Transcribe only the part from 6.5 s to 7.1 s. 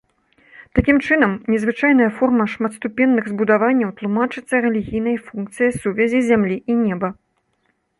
і неба.